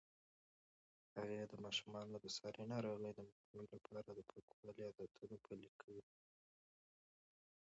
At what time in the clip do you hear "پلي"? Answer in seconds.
5.45-5.69